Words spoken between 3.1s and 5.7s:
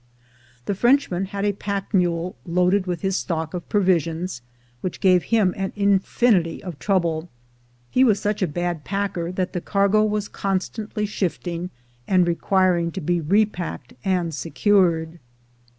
stock of provisions, which gave him